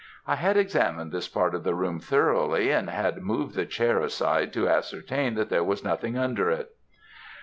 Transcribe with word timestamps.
I 0.25 0.33
had 0.35 0.57
examined 0.57 1.11
this 1.11 1.27
part 1.27 1.53
of 1.53 1.63
the 1.63 1.75
room 1.75 1.99
thoroughly, 1.99 2.71
and 2.71 2.89
had 2.89 3.21
moved 3.21 3.53
the 3.53 3.67
chair 3.67 3.99
aside 4.01 4.51
to 4.53 4.67
ascertain 4.67 5.35
that 5.35 5.49
there 5.49 5.63
was 5.63 5.83
nothing 5.83 6.17
under 6.17 6.49
it. 6.49 6.75